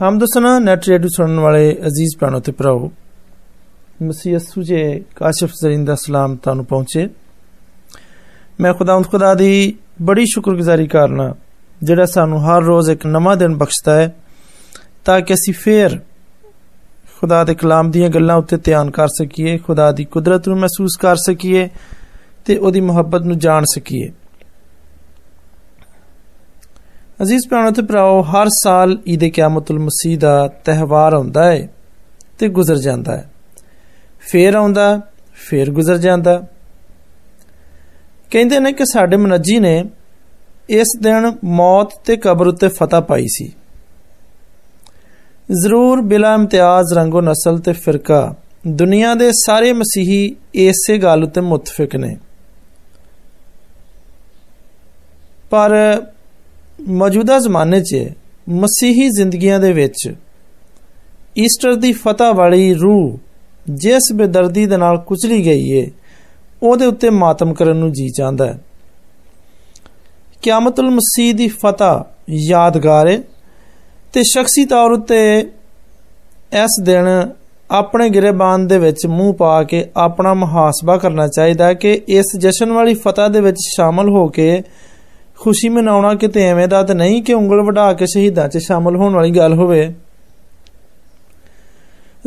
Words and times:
ਹਮਦਸਨਾ 0.00 0.58
net 0.58 0.88
radio 0.88 1.08
ਸੁਣਨ 1.08 1.38
ਵਾਲੇ 1.40 1.70
ਅਜ਼ੀਜ਼ 1.86 2.16
ਭੈਣੋ 2.20 2.40
ਤੇ 2.40 2.52
ਭਰਾਓ 2.52 2.90
ਮਸੀਹ 4.02 4.32
ਯਸੂ 4.32 4.62
ਜੇ 4.62 4.82
ਕਾਸ਼ਫ 5.16 5.50
ਜ਼ਰਿੰਦਾ 5.60 5.94
ਸਲਾਮ 5.94 6.36
ਤੁਹਾਨੂੰ 6.36 6.64
ਪਹੁੰਚੇ 6.64 7.08
ਮੈਂ 8.60 8.72
ਖੁਦਾਵੰਦ 8.74 9.06
ਖੁਦਾ 9.06 9.34
ਦੀ 9.34 9.74
ਬੜੀ 10.02 10.24
ਸ਼ੁਕਰਗੁਜ਼ਾਰੀ 10.26 10.86
ਕਰਨਾ 10.86 11.32
ਜਿਹੜਾ 11.80 12.04
ਸਾਨੂੰ 12.06 12.40
ਹਰ 12.40 12.62
ਰੋਜ਼ 12.62 12.90
ਇੱਕ 12.90 13.06
ਨਵਾਂ 13.06 13.36
ਦਿਨ 13.36 13.56
ਬਖਸ਼ਦਾ 13.56 13.94
ਹੈ 13.94 14.12
ਤਾਂ 15.04 15.20
ਕਿ 15.20 15.34
ਅਸੀਂ 15.34 15.54
ਫੇਰ 15.54 15.98
ਖੁਦਾ 17.20 17.42
ਦੇ 17.44 17.54
ਕਲਾਮ 17.54 17.90
ਦੀਆਂ 17.90 18.08
ਗੱਲਾਂ 18.10 18.36
ਉੱਤੇ 18.36 18.56
ਧਿਆਨ 18.56 18.90
ਕਰ 18.90 19.08
ਸਕੀਏ 19.08 19.56
ਖੁਦਾ 19.58 19.90
ਦੀ 19.92 20.04
ਕੁਦਰਤ 20.04 20.48
ਨੂੰ 20.48 20.58
ਮਹਿਸੂਸ 20.58 20.96
ਕਰ 20.96 21.16
ਸਕੀਏ 21.16 21.68
ਤੇ 22.46 22.56
ਉਹਦੀ 22.56 22.80
ਮੁਹੱਬਤ 22.80 23.22
ਨੂੰ 23.22 23.38
ਜਾਣ 23.38 23.64
ਸਕੀਏ 23.74 24.10
ਅਜ਼ੀਜ਼ 27.22 27.46
ਭੈਣੋ 27.50 27.70
ਤੇ 27.70 27.82
ਭਰਾਓ 27.82 28.20
ਹਰ 28.22 28.48
ਸਾਲ 28.52 28.96
ਈਦ 29.08 29.24
ਕਿਆਮਤੁਲ 29.24 29.78
ਮਸੀਹ 29.78 30.18
ਦਾ 30.18 30.48
ਤਿਹਵਾਰ 30.64 31.14
ਆਉਂਦਾ 31.14 31.44
ਹੈ 31.44 31.68
ਤੇ 32.38 32.48
ਗੁਜ਼ਰ 32.48 32.78
ਜਾਂਦਾ 32.78 33.16
ਹੈ 33.16 33.28
ਫੇਰ 34.22 34.54
ਆਉਂਦਾ 34.54 35.00
ਫੇਰ 35.40 35.70
ਗੁਜ਼ਰ 35.70 35.98
ਜਾਂਦਾ 35.98 36.40
ਕਹਿੰਦੇ 38.30 38.58
ਨੇ 38.58 38.72
ਕਿ 38.72 38.84
ਸਾਡੇ 38.84 39.16
ਮਨੱਜੀ 39.16 39.58
ਨੇ 39.58 39.82
ਇਸ 40.70 40.96
ਦਿਨ 41.02 41.32
ਮੌਤ 41.44 41.90
ਤੇ 42.04 42.16
ਕਬਰ 42.16 42.46
ਉੱਤੇ 42.46 42.68
ਫਤਹ 42.68 43.00
ਪਾਈ 43.00 43.26
ਸੀ 43.28 43.52
ਜ਼ਰੂਰ 45.52 46.00
ਬਿਲਾ 46.02 46.34
ਇਮਤਿਆਜ਼ 46.34 46.92
ਰੰਗੋ 46.94 47.20
ਨਸਲ 47.20 47.58
ਤੇ 47.58 47.72
ਫਿਰਕਾ 47.72 48.34
ਦੁਨੀਆ 48.66 49.14
ਦੇ 49.14 49.30
ਸਾਰੇ 49.36 49.72
ਮਸੀਹੀ 49.72 50.34
ਇਸੇ 50.60 50.98
ਗੱਲ 50.98 51.24
ਉੱਤੇ 51.24 51.40
ਮੁਤਫਿਕ 51.40 51.96
ਨੇ 51.96 52.16
ਪਰ 55.50 55.72
ਮੌਜੂਦਾ 56.81 57.39
ਜ਼ਮਾਨੇ 57.39 57.81
'ਚ, 57.81 58.09
ਮਸੀਹੀ 58.49 59.09
ਜ਼ਿੰਦਗੀਆਂ 59.09 59.59
ਦੇ 59.59 59.73
ਵਿੱਚ, 59.73 60.13
ਈਸਟਰ 61.37 61.75
ਦੀ 61.75 61.91
ਫਤਹ 61.93 62.33
ਵਾਲੀ 62.33 62.73
ਰੂਹ 62.73 63.19
ਜਿਸ 63.69 64.11
ਬੇਦਰਦੀ 64.13 64.65
ਦੇ 64.65 64.77
ਨਾਲ 64.77 64.97
ਕੁਚਲੀ 64.97 65.45
ਗਈ 65.45 65.71
ਏ, 65.71 65.91
ਉਹਦੇ 66.63 66.85
ਉੱਤੇ 66.85 67.09
ਮਾਤਮ 67.09 67.53
ਕਰਨ 67.53 67.77
ਨੂੰ 67.77 67.91
ਜੀ 67.91 68.09
ਚਾਹੁੰਦਾ 68.09 68.45
ਹੈ। 68.45 68.59
ਕਿਆਮਤੁਲ 70.41 70.89
ਮਸੀਹ 70.89 71.33
ਦੀ 71.33 71.47
ਫਤਹ 71.47 72.03
ਯਾਦਗਾਰ 72.29 73.07
ਹੈ 73.07 73.21
ਤੇ 74.13 74.23
ਸ਼ਖਸੀ 74.23 74.65
ਤੌਰ 74.65 74.91
ਉੱਤੇ 74.91 75.37
ਇਸ 76.63 76.81
ਦਿਨ 76.83 77.07
ਆਪਣੇ 77.71 78.09
ਗਿਰੇਬਾਨ 78.09 78.67
ਦੇ 78.67 78.77
ਵਿੱਚ 78.77 79.05
ਮੂੰਹ 79.07 79.33
ਪਾ 79.33 79.63
ਕੇ 79.63 79.85
ਆਪਣਾ 79.97 80.33
ਮੁਹਾਸਬਾ 80.33 80.97
ਕਰਨਾ 80.97 81.27
ਚਾਹੀਦਾ 81.27 81.73
ਕਿ 81.73 82.01
ਇਸ 82.07 82.25
ਜਸ਼ਨ 82.37 82.71
ਵਾਲੀ 82.71 82.93
ਫਤਹ 82.93 83.29
ਦੇ 83.29 83.41
ਵਿੱਚ 83.41 83.57
ਸ਼ਾਮਲ 83.75 84.09
ਹੋ 84.09 84.27
ਕੇ 84.27 84.63
ਖੁਸ਼ੀ 85.39 85.69
ਮਨਾਉਣਾ 85.69 86.13
ਕਿਤੇ 86.15 86.43
ਐਵੇਂ 86.43 86.67
ਦਾ 86.67 86.83
ਤਾਂ 86.83 86.95
ਨਹੀਂ 86.95 87.21
ਕਿ 87.23 87.33
ਉਂਗਲ 87.33 87.61
ਵਢਾ 87.61 87.93
ਕੇ 87.93 88.05
ਸ਼ਹੀਦਾਂ 88.05 88.47
'ਚ 88.47 88.57
ਸ਼ਾਮਲ 88.57 88.95
ਹੋਣ 88.95 89.13
ਵਾਲੀ 89.13 89.31
ਗੱਲ 89.31 89.53
ਹੋਵੇ। 89.53 89.93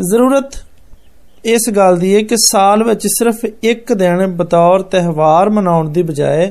ਜ਼ਰੂਰਤ 0.00 0.56
ਇਸ 1.44 1.70
ਗੱਲ 1.70 1.96
ਦੀ 1.96 2.14
ਹੈ 2.14 2.20
ਕਿ 2.22 2.36
ਸਾਲ 2.36 2.84
ਵਿੱਚ 2.84 3.06
ਸਿਰਫ 3.06 3.44
ਇੱਕ 3.62 3.92
ਦਿਨ 3.92 4.26
ਬਤੌਰ 4.26 4.82
ਤਿਹਵਾਰ 4.82 5.50
ਮਨਾਉਣ 5.50 5.88
ਦੀ 5.88 6.02
ਬਜਾਏ 6.02 6.50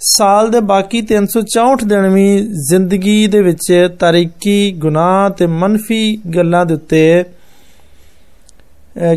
ਸਾਲ 0.00 0.50
ਦੇ 0.50 0.60
ਬਾਕੀ 0.60 1.00
364 1.02 1.84
ਦਿਨ 1.86 2.08
ਵੀ 2.08 2.26
ਜ਼ਿੰਦਗੀ 2.68 3.26
ਦੇ 3.26 3.42
ਵਿੱਚ 3.42 3.88
ਤਾਰੀਕੀ, 3.98 4.72
ਗੁਨਾਹ 4.72 5.30
ਤੇ 5.30 5.46
ਮੰਨਫੀ 5.46 6.16
ਗੱਲਾਂ 6.34 6.66
ਦੇ 6.66 6.74
ਉੱਤੇ 6.74 7.24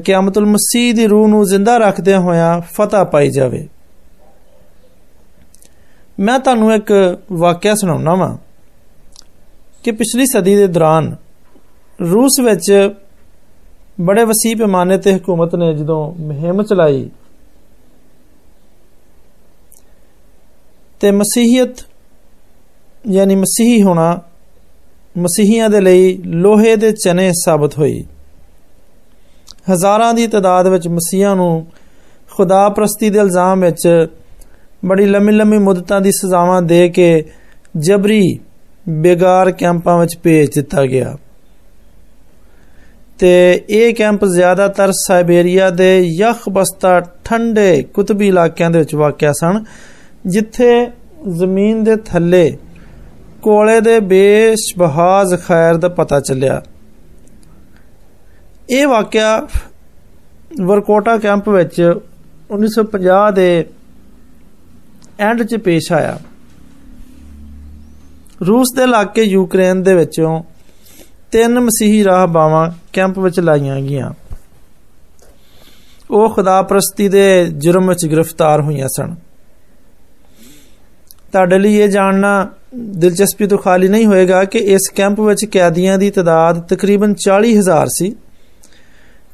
ਕਿਆਮਤੁਲ 0.05 0.45
ਮਸੀਹ 0.45 0.93
ਦੀ 0.93 1.07
ਰੂਹ 1.07 1.27
ਨੂੰ 1.27 1.45
ਜ਼ਿੰਦਾ 1.45 1.77
ਰੱਖਦਿਆਂ 1.77 2.19
ਹੋਇਆਂ 2.19 2.61
ਫਤਹ 2.61 3.05
ਪਾਈ 3.05 3.29
ਜਾਵੇ। 3.29 3.67
ਮੈਂ 6.20 6.38
ਤੁਹਾਨੂੰ 6.38 6.72
ਇੱਕ 6.74 6.92
ਵਾਕਿਆ 7.32 7.74
ਸੁਣਾਉਣਾ 7.74 8.14
ਵਾਂ 8.14 8.36
ਕਿ 9.84 9.92
ਪਿਛਲੀ 9.92 10.26
ਸਦੀ 10.26 10.54
ਦੇ 10.56 10.66
ਦੌਰਾਨ 10.66 11.14
ਰੂਸ 11.98 12.40
ਵਿੱਚ 12.40 12.70
ਬੜੇ 14.00 14.24
ਵਸੀ 14.24 14.54
ਪੈਮਾਨੇ 14.54 14.96
ਤੇ 14.98 15.14
ਹਕੂਮਤ 15.14 15.54
ਨੇ 15.54 15.72
ਜਦੋਂ 15.74 16.00
ਮੁਹਿੰਮ 16.20 16.62
ਚਲਾਈ 16.62 17.08
ਤੇ 21.00 21.10
ਮਸੀਹੀਅਤ 21.10 21.84
ਯਾਨੀ 23.04 23.34
ਮਸੀਹੀ 23.34 23.82
ਹੋਣਾ 23.82 24.10
ਮਸੀਹੀਆਂ 25.18 25.68
ਦੇ 25.70 25.80
ਲਈ 25.80 26.16
ਲੋਹੇ 26.26 26.76
ਦੇ 26.76 26.92
ਚਨੇ 26.92 27.30
ਸਾਬਤ 27.44 27.78
ਹੋਈ 27.78 28.04
ਹਜ਼ਾਰਾਂ 29.70 30.12
ਦੀ 30.14 30.26
ਤਾਦਾਦ 30.26 30.68
ਵਿੱਚ 30.68 30.88
ਮਸੀਹਾਂ 30.88 31.34
ਨੂੰ 31.36 31.66
ਖੁਦਾ 32.30 32.68
ਪ੍ਰਸਤੀ 32.68 33.10
ਦੇ 33.10 33.18
ਇਲਜ਼ਾਮ 33.18 33.60
ਵਿੱਚ 33.60 34.08
ਬੜੀ 34.85 35.05
ਲੰਮੀ 35.05 35.31
ਲੰਮੀ 35.31 35.57
ਮੁੱਦਤਾਂ 35.57 36.01
ਦੀ 36.01 36.11
ਸਜ਼ਾਵਾਂ 36.11 36.61
ਦੇ 36.61 36.89
ਕੇ 36.89 37.23
ਜਬਰੀ 37.77 38.39
ਬੇਗਾਰ 38.89 39.51
ਕੈਂਪਾਂ 39.51 39.99
ਵਿੱਚ 39.99 40.17
ਭੇਜ 40.23 40.49
ਦਿੱਤਾ 40.55 40.85
ਗਿਆ। 40.85 41.17
ਤੇ 43.19 43.63
ਇਹ 43.69 43.93
ਕੈਂਪ 43.93 44.25
ਜ਼ਿਆਦਾਤਰ 44.25 44.91
ਸਾਈਬੇਰੀਆ 44.91 45.69
ਦੇ 45.69 45.99
ਯਖ 45.99 46.49
ਬਸਤਾ 46.49 46.99
ਠੰਡੇ 47.23 47.83
ਕੁਤਬੀ 47.93 48.27
ਇਲਾਕਿਆਂ 48.27 48.71
ਦੇ 48.71 48.79
ਵਿੱਚ 48.79 48.95
ਵਾਕਿਆ 48.95 49.31
ਸਨ, 49.31 49.63
ਜਿੱਥੇ 50.25 50.87
ਜ਼ਮੀਨ 51.29 51.83
ਦੇ 51.83 51.95
ਥੱਲੇ 51.95 52.57
ਕੋਲੇ 53.41 53.81
ਦੇ 53.81 53.99
ਬੇਸ਼ਬਹਾਜ਼ 53.99 55.35
ਖੈਰ 55.35 55.77
ਦਾ 55.77 55.89
ਪਤਾ 55.89 56.19
ਚੱਲਿਆ। 56.19 56.61
ਇਹ 58.69 58.87
ਵਾਕਿਆ 58.87 59.47
ਵਰਕੋਟਾ 60.65 61.17
ਕੈਂਪ 61.17 61.49
ਵਿੱਚ 61.49 61.93
1950 62.51 63.31
ਦੇ 63.31 63.65
ਐਂਡ 65.20 65.42
'ਚ 65.42 65.56
ਪੇਸ਼ 65.56 65.92
ਆਇਆ 65.92 66.18
ਰੂਸ 68.40 68.72
ਦੇ 68.76 68.82
ਇਲਾਕੇ 68.82 69.22
ਯੂਕਰੇਨ 69.22 69.82
ਦੇ 69.82 69.94
ਵਿੱਚੋਂ 69.94 70.42
ਤਿੰਨ 71.32 71.60
ਮਸੀਹੀ 71.60 72.04
ਰਾਹਬਾਵਾਂ 72.04 72.70
ਕੈਂਪ 72.92 73.18
ਵਿੱਚ 73.18 73.40
ਲਾਈਆਂ 73.40 73.80
ਗਈਆਂ 73.80 74.12
ਉਹ 76.10 76.28
ਖੁਦਾਪ੍ਰਸਤੀ 76.28 77.08
ਦੇ 77.08 77.24
ਜੁਰਮ 77.56 77.88
ਵਿੱਚ 77.88 78.06
ਗ੍ਰਿਫਤਾਰ 78.06 78.60
ਹੋਈਆਂ 78.60 78.88
ਸਨ 78.88 79.14
ਤੁਹਾਡੇ 81.32 81.58
ਲਈ 81.58 81.74
ਇਹ 81.74 81.88
ਜਾਣਨਾ 81.88 82.48
ਦਿਲਚਸਪੀ 82.74 83.46
ਤੋਂ 83.46 83.58
ਖਾਲੀ 83.58 83.88
ਨਹੀਂ 83.88 84.06
ਹੋਏਗਾ 84.06 84.44
ਕਿ 84.44 84.58
ਇਸ 84.74 84.88
ਕੈਂਪ 84.96 85.20
ਵਿੱਚ 85.20 85.44
ਕੈਦੀਆਂ 85.44 85.98
ਦੀ 85.98 86.10
ਤਾਦਾਦ 86.10 86.60
ਤਕਰੀਬਨ 86.66 87.14
40000 87.28 87.86
ਸੀ 87.88 88.14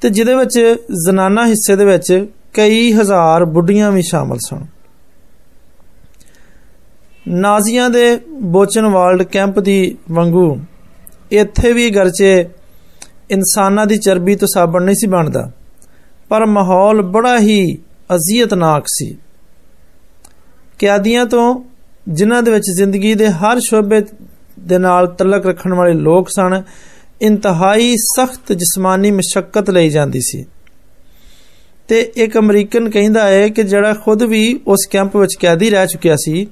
ਤੇ 0.02 0.10
ਜਿਹਦੇ 0.10 0.34
ਵਿੱਚ 0.34 0.58
ਜ਼ਨਾਨਾ 1.04 1.46
ਹਿੱਸੇ 1.46 1.76
ਦੇ 1.76 1.84
ਵਿੱਚ 1.84 2.26
ਕਈ 2.54 2.92
ਹਜ਼ਾਰ 2.92 3.44
ਬੁੱਢੀਆਂ 3.44 3.90
ਵੀ 3.92 4.02
ਸ਼ਾਮਲ 4.02 4.38
ਸਨ 4.40 4.64
ਨਾਜ਼ੀਆਂ 7.28 7.88
ਦੇ 7.90 8.18
ਬੋਚਨਵਾਲਡ 8.42 9.22
ਕੈਂਪ 9.22 9.58
ਦੀ 9.60 9.96
ਵਾਂਗੂ 10.10 10.60
ਇੱਥੇ 11.32 11.72
ਵੀ 11.72 11.88
ਗਰਚੇ 11.90 12.32
ਇਨਸਾਨਾਂ 13.30 13.86
ਦੀ 13.86 13.96
ਚਰਬੀ 13.98 14.34
ਤੋਂ 14.36 14.48
ਸਾਬਣ 14.48 14.82
ਨਹੀਂ 14.82 14.94
ਸੀ 14.94 15.06
ਬਣਦਾ 15.06 15.50
ਪਰ 16.28 16.46
ਮਾਹੌਲ 16.46 17.02
ਬੜਾ 17.02 17.38
ਹੀ 17.38 17.60
ਅਜ਼ੀਅਤਨਾਕ 18.14 18.84
ਸੀ 18.88 19.16
ਕਿਆਦੀਆਂ 20.78 21.26
ਤੋਂ 21.26 21.62
ਜਿਨ੍ਹਾਂ 22.08 22.42
ਦੇ 22.42 22.50
ਵਿੱਚ 22.50 22.70
ਜ਼ਿੰਦਗੀ 22.70 23.14
ਦੇ 23.14 23.28
ਹਰ 23.32 23.60
ਸ਼ੋਬੇ 23.60 24.00
ਦੇ 24.58 24.78
ਨਾਲ 24.78 25.06
ਤਲਕ 25.06 25.46
ਰੱਖਣ 25.46 25.74
ਵਾਲੇ 25.74 25.92
ਲੋਕ 25.92 26.28
ਸਨ 26.28 26.62
ਇੰਤਹਾਈ 27.22 27.94
ਸਖਤ 27.96 28.52
ਜਿਸਮਾਨੀ 28.52 29.10
ਮਸ਼ਕਤ 29.10 29.70
ਲਈ 29.70 29.90
ਜਾਂਦੀ 29.90 30.20
ਸੀ 30.20 30.44
ਤੇ 31.88 32.00
ਇੱਕ 32.16 32.36
ਅਮਰੀਕਨ 32.38 32.90
ਕਹਿੰਦਾ 32.90 33.26
ਹੈ 33.28 33.48
ਕਿ 33.48 33.62
ਜਿਹੜਾ 33.62 33.92
ਖੁਦ 33.94 34.22
ਵੀ 34.22 34.60
ਉਸ 34.66 34.86
ਕੈਂਪ 34.86 35.16
ਵਿੱਚ 35.16 35.36
ਕੈਦੀ 35.40 35.70
ਰਹਿ 35.70 35.86
ਚੁੱਕਿਆ 35.86 36.16
ਸੀ 36.16 36.46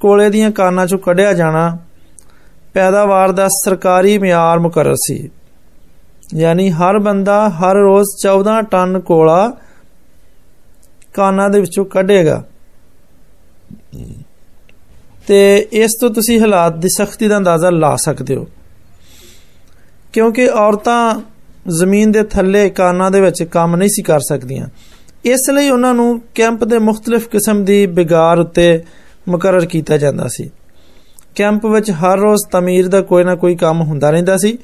ਕੋਲੇ 0.00 0.30
ਦੀਆਂ 0.30 0.50
ਕਾਨਾਂ 0.50 0.86
ਚੋਂ 0.86 0.98
ਕੱਢਿਆ 0.98 1.32
ਜਾਣਾ 1.32 1.78
ਪੈਦਾਵਾਰ 2.74 3.32
ਦਾ 3.32 3.48
ਸਰਕਾਰੀ 3.48 4.18
ਮਿਆਰ 4.18 4.58
ਮੁਕਰਰ 4.58 4.94
ਸੀ। 4.94 5.30
ਯਾਨੀ 6.34 6.70
ਹਰ 6.70 6.98
ਬੰਦਾ 6.98 7.48
ਹਰ 7.48 7.74
ਰੋਜ਼ 7.74 8.08
14 8.26 8.62
ਟਨ 8.62 9.00
ਕੋਲਾ 9.00 9.52
ਕਾਨਾਂ 11.14 11.50
ਦੇ 11.50 11.60
ਵਿੱਚੋਂ 11.60 11.84
ਕੱਢੇਗਾ। 11.84 12.44
ਤੇ 15.26 15.68
ਇਸ 15.72 15.90
ਤੋਂ 16.00 16.10
ਤੁਸੀਂ 16.10 16.40
ਹਾਲਾਤ 16.40 16.76
ਦੀ 16.76 16.88
ਸਖਤੀ 16.88 17.28
ਦਾ 17.28 17.36
ਅੰਦਾਜ਼ਾ 17.36 17.70
ਲਾ 17.70 17.96
ਸਕਦੇ 17.96 18.36
ਹੋ। 18.36 18.46
ਕਿਉਂਕਿ 20.12 20.48
ਔਰਤਾਂ 20.48 21.20
ਜ਼ਮੀਨ 21.68 22.12
ਦੇ 22.12 22.22
ਥੱਲੇ 22.22 22.70
ਕਾਨਾਂ 22.70 23.10
ਦੇ 23.10 23.20
ਵਿੱਚ 23.20 23.42
ਕੰਮ 23.42 23.76
ਨਹੀਂ 23.76 23.88
ਸੀ 23.88 24.02
ਕਰ 24.02 24.20
ਸਕਦੀਆਂ। 24.20 24.66
ਇਸ 25.24 25.50
ਲਈ 25.50 25.68
ਉਹਨਾਂ 25.68 25.94
ਨੂੰ 25.94 26.22
ਕੈਂਪ 26.34 26.64
ਦੇ 26.64 26.78
ਮੁxtਲਫ 26.78 27.28
ਕਿਸਮ 27.28 27.64
ਦੀ 27.64 27.86
ਬਿਗਾਰ 27.86 28.38
ਉੱਤੇ 28.38 28.82
ਮੁਕਰਰ 29.28 29.66
ਕੀਤਾ 29.66 29.96
ਜਾਂਦਾ 29.96 30.28
ਸੀ। 30.28 30.50
ਕੈਂਪ 31.34 31.66
ਵਿੱਚ 31.66 31.90
ਹਰ 31.90 32.18
ਰੋਜ਼ 32.18 32.42
ਤਮੀਰ 32.50 32.88
ਦਾ 32.88 33.00
ਕੋਈ 33.00 33.24
ਨਾ 33.24 33.34
ਕੋਈ 33.34 33.56
ਕੰਮ 33.56 33.82
ਹੁੰਦਾ 33.82 34.10
ਰਹਿੰਦਾ 34.10 34.38
ਸੀ 34.38 34.58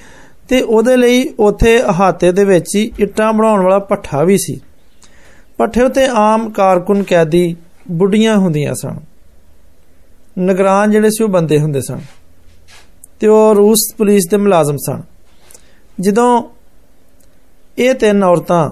ਤੇ 0.48 0.60
ਉਹਦੇ 0.60 0.96
ਲਈ 0.96 1.34
ਉੱਥੇ 1.38 1.82
ਅਹਾਤੇ 1.90 2.32
ਦੇ 2.32 2.44
ਵਿੱਚ 2.44 2.76
ਹੀ 2.76 2.92
ਇੱਟਾਂ 2.98 3.32
ਬਣਾਉਣ 3.32 3.62
ਵਾਲਾ 3.62 3.78
ਪੱਠਾ 3.78 4.24
ਵੀ 4.24 4.38
ਸੀ। 4.38 4.60
ਪੱਠੇ 5.58 5.82
ਉਤੇ 5.82 6.06
ਆਮ 6.06 6.50
ਕਾਰਕੁਨ 6.50 7.02
ਕੈਦੀ 7.02 7.56
ਬੁੱਢੀਆਂ 7.90 8.36
ਹੁੰਦੀਆਂ 8.36 8.74
ਸਨ। 8.74 8.96
ਨਿਗਰਾਨ 10.38 10.90
ਜਿਹੜੇ 10.90 11.10
ਸੀ 11.10 11.24
ਉਹ 11.24 11.28
ਬੰਦੇ 11.28 11.60
ਹੁੰਦੇ 11.60 11.80
ਸਨ। 11.80 12.00
ਤੇ 13.20 13.26
ਉਹ 13.26 13.54
ਰੂਸ 13.54 13.94
ਪੁਲਿਸ 13.98 14.24
ਦੇ 14.30 14.36
ਮੁਲਾਜ਼ਮ 14.36 14.76
ਸਨ। 14.76 15.02
ਜਦੋਂ 16.00 16.42
ਇਹ 17.77 17.93
ਤਿੰਨ 17.93 18.23
ਔਰਤਾਂ 18.23 18.69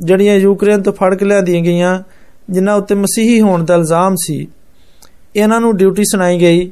ਜਿਹੜੀਆਂ 0.00 0.34
ਯੂਕਰੇਨ 0.36 0.82
ਤੋਂ 0.82 0.92
ਫੜ 0.92 1.14
ਕੇ 1.14 1.24
ਲਿਆਂਦੀਆਂ 1.24 1.62
ਗਈਆਂ 1.62 1.98
ਜਿਨ੍ਹਾਂ 2.50 2.76
ਉੱਤੇ 2.76 2.94
ਮਸੀਹੀ 2.94 3.40
ਹੋਣ 3.40 3.64
ਦਾ 3.64 3.74
ਇਲਜ਼ਾਮ 3.74 4.14
ਸੀ 4.16 4.46
ਇਹਨਾਂ 5.36 5.60
ਨੂੰ 5.60 5.76
ਡਿਊਟੀ 5.76 6.04
ਸੁਣਾਈ 6.04 6.40
ਗਈ 6.40 6.70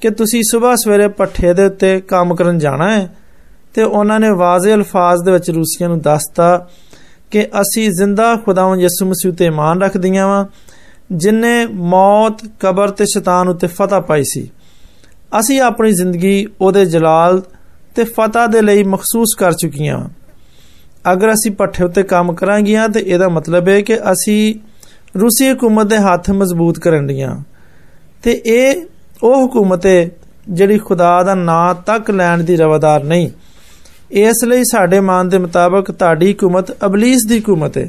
ਕਿ 0.00 0.10
ਤੁਸੀਂ 0.10 0.42
ਸਵੇਰ 0.42 0.76
ਸਵੇਰੇ 0.76 1.08
ਪੱਠੇ 1.08 1.52
ਦੇ 1.52 1.64
ਉੱਤੇ 1.64 2.00
ਕੰਮ 2.00 2.34
ਕਰਨ 2.34 2.58
ਜਾਣਾ 2.58 2.90
ਹੈ 2.90 3.08
ਤੇ 3.74 3.82
ਉਹਨਾਂ 3.82 4.18
ਨੇ 4.20 4.30
ਵਾਜ਼ੇ 4.30 4.74
ਅਲਫਾਜ਼ 4.74 5.22
ਦੇ 5.24 5.32
ਵਿੱਚ 5.32 5.50
ਰੂਸੀਆਂ 5.50 5.88
ਨੂੰ 5.88 6.00
ਦੱਸਤਾ 6.00 6.68
ਕਿ 7.30 7.46
ਅਸੀਂ 7.60 7.90
ਜ਼ਿੰਦਾ 7.90 8.34
ਖੁਦਾਵੰ 8.36 8.80
ਯਿਸੂ 8.80 9.06
ਮਸੀਹ 9.06 9.32
ਤੇ 9.32 9.46
ਇਮਾਨ 9.46 9.82
ਰੱਖਦੀਆਂ 9.82 10.26
ਵਾਂ 10.26 10.44
ਜਿਨਨੇ 11.12 11.66
ਮੌਤ 11.66 12.46
ਕਬਰ 12.60 12.90
ਤੇ 12.90 13.04
ਸ਼ੈਤਾਨ 13.04 13.48
ਉੱਤੇ 13.48 13.66
ਫਤਹ 13.66 14.00
ਪਾਈ 14.00 14.22
ਸੀ 14.24 14.48
ਅਸੀਂ 15.38 15.60
ਆਪਣੀ 15.60 15.92
ਜ਼ਿੰਦਗੀ 15.92 16.46
ਉਹਦੇ 16.60 16.84
ਜਲਾਲ 16.84 17.42
ਤੇ 17.96 18.04
ਫਤਹ 18.04 18.46
ਦੇ 18.46 18.62
ਲਈ 18.62 18.82
ਮਖਸੂਸ 18.84 19.34
ਕਰ 19.34 19.52
ਚੁੱਕੀਆਂ 19.52 19.98
ਵਾਂ 19.98 20.08
ਅਗਰ 21.04 21.32
ਅਸੀਂ 21.32 21.50
ਪੱਠੇ 21.52 21.84
ਉੱਤੇ 21.84 22.02
ਕੰਮ 22.02 22.34
ਕਰਾਂਗੀਆਂ 22.34 22.88
ਤੇ 22.88 23.00
ਇਹਦਾ 23.00 23.28
ਮਤਲਬ 23.28 23.68
ਹੈ 23.68 23.80
ਕਿ 23.80 23.98
ਅਸੀਂ 24.12 24.54
ਰੂਸੀ 25.18 25.50
ਹਕੂਮਤ 25.50 25.86
ਦੇ 25.86 25.98
ਹੱਥ 26.02 26.30
ਮਜ਼ਬੂਤ 26.30 26.78
ਕਰਨ 26.78 27.06
ਦੀਆਂ 27.06 27.36
ਤੇ 28.22 28.40
ਇਹ 28.46 28.86
ਉਹ 29.22 29.46
ਹਕੂਮਤ 29.46 29.86
ਹੈ 29.86 30.08
ਜਿਹੜੀ 30.48 30.78
ਖੁਦਾ 30.78 31.22
ਦਾ 31.22 31.34
ਨਾਂ 31.34 31.74
ਤੱਕ 31.86 32.10
ਲੈਣ 32.10 32.42
ਦੀ 32.42 32.56
ਰਵਾਦਾਰ 32.56 33.04
ਨਹੀਂ 33.04 33.30
ਇਸ 34.10 34.44
ਲਈ 34.44 34.64
ਸਾਡੇ 34.64 35.00
ਮਾਨ 35.00 35.28
ਦੇ 35.28 35.38
ਮੁਤਾਬਕ 35.38 35.90
ਤੁਹਾਡੀ 35.90 36.32
ਹਕੂਮਤ 36.32 36.70
ਅਬਲਿਸ 36.86 37.26
ਦੀ 37.26 37.38
ਹਕੂਮਤ 37.38 37.78
ਹੈ 37.78 37.88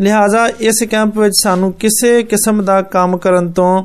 ਲਿਹਾਜ਼ਾ 0.00 0.46
ਇਸ 0.60 0.82
ਕੈਂਪ 0.90 1.18
ਵਿੱਚ 1.18 1.34
ਸਾਨੂੰ 1.42 1.72
ਕਿਸੇ 1.72 2.22
ਕਿਸਮ 2.22 2.62
ਦਾ 2.64 2.80
ਕੰਮ 2.88 3.16
ਕਰਨ 3.16 3.50
ਤੋਂ 3.52 3.84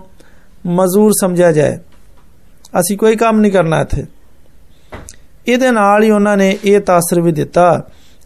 ਮਜ਼ਦੂਰ 0.68 1.12
ਸਮਝਿਆ 1.20 1.52
ਜਾਏ 1.52 1.78
ਅਸੀਂ 2.80 2.98
ਕੋਈ 2.98 3.16
ਕੰਮ 3.16 3.40
ਨਹੀਂ 3.40 3.52
ਕਰਨਾ 3.52 3.82
ਇੱਥੇ 3.82 4.06
ਇਹਦੇ 5.48 5.72
ਨਾਲ 5.72 6.04
ਹੀ 6.04 6.10
ਉਹਨਾਂ 6.12 6.36
ਨੇ 6.38 6.58
ਇਹ 6.64 6.80
ਤਾਸਰ 6.80 7.22
ਵੀ 7.22 7.32
ਦਿੱਤਾ 7.32 7.72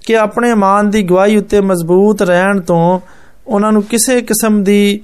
ਕਿ 0.07 0.17
ਆਪਣੇ 0.17 0.49
ਇਮਾਨ 0.51 0.89
ਦੀ 0.89 1.01
ਗਵਾਹੀ 1.03 1.37
ਉੱਤੇ 1.37 1.59
ਮਜ਼ਬੂਤ 1.61 2.21
ਰਹਿਣ 2.21 2.59
ਤੋਂ 2.61 2.99
ਉਹਨਾਂ 3.47 3.71
ਨੂੰ 3.71 3.83
ਕਿਸੇ 3.83 4.21
ਕਿਸਮ 4.21 4.63
ਦੀ 4.63 5.01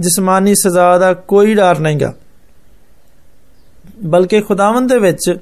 ਜਿਸਮਾਨੀ 0.00 0.54
ਸਜ਼ਾ 0.54 0.96
ਦਾ 0.98 1.12
ਕੋਈ 1.28 1.54
ਡਰ 1.54 1.78
ਨਹੀਂਗਾ 1.78 2.12
ਬਲਕਿ 4.04 4.40
ਖੁਦਾਵੰਦ 4.40 4.88
ਦੇ 4.88 4.98
ਵਿੱਚ 4.98 5.38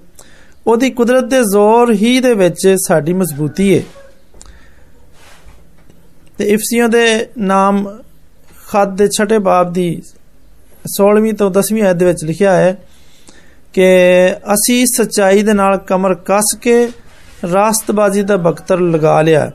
ਉਹਦੀ 0.66 0.90
ਕੁਦਰਤ 0.90 1.24
ਦੇ 1.24 1.42
ਜ਼ੋਰ 1.42 1.92
ਹੀ 1.92 2.18
ਦੇ 2.20 2.32
ਵਿੱਚ 2.34 2.66
ਸਾਡੀ 2.86 3.12
ਮਜ਼ਬੂਤੀ 3.12 3.74
ਹੈ 3.74 3.82
ਤੇ 6.38 6.44
ਇਫਸੀਆਂ 6.44 6.88
ਦੇ 6.88 7.06
ਨਾਮ 7.38 7.84
ਖਤ 8.68 8.88
ਦੇ 8.88 9.08
ਛਟੇ 9.08 9.38
ਬਾਬ 9.38 9.72
ਦੀ 9.72 9.88
16ਵੀਂ 10.84 11.32
ਤੋਂ 11.34 11.50
10ਵੀਂ 11.50 11.82
ਆਇਤ 11.82 11.96
ਦੇ 11.96 12.04
ਵਿੱਚ 12.04 12.24
ਲਿਖਿਆ 12.24 12.54
ਹੈ 12.56 12.76
ਕਿ 13.74 13.86
ਅਸੀਂ 14.54 14.84
ਸਚਾਈ 14.86 15.42
ਦੇ 15.42 15.52
ਨਾਲ 15.52 15.76
ਕਮਰ 15.86 16.14
ਕੱਸ 16.24 16.54
ਕੇ 16.60 16.76
ਰਾਸਤਬਾਜ਼ੀ 17.43 18.21
ਦਾ 18.21 18.37
ਬਖਤਰ 18.37 18.79
ਲਗਾ 18.79 19.21
ਲਿਆ 19.21 19.51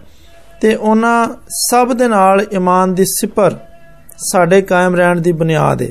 ਤੇ 0.60 0.74
ਉਹਨਾਂ 0.74 1.28
ਸਭ 1.48 1.92
ਦੇ 1.92 2.08
ਨਾਲ 2.08 2.46
ਈਮਾਨ 2.52 2.94
ਦੀ 2.94 3.04
ਸਿਪਰ 3.04 3.56
ਸਾਡੇ 4.18 4.60
ਕਾਇਮ 4.62 4.94
ਰਹਿਣ 4.96 5.20
ਦੀ 5.20 5.32
ਬੁਨਿਆਦ 5.32 5.82
ਹੈ 5.82 5.88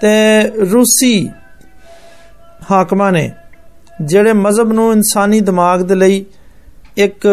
ਤੇ 0.00 0.12
ਰੂਸੀ 0.72 1.28
ਹਾਕਮਾਂ 2.70 3.12
ਨੇ 3.12 3.30
ਜਿਹੜੇ 4.02 4.32
ਮਜ਼ਹਬ 4.32 4.72
ਨੂੰ 4.72 4.92
ਇਨਸਾਨੀ 4.92 5.40
ਦਿਮਾਗ 5.40 5.80
ਦੇ 5.80 5.94
ਲਈ 5.94 6.24
ਇੱਕ 6.96 7.26